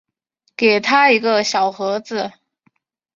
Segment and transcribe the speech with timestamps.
[0.57, 2.31] 给他一个小盒子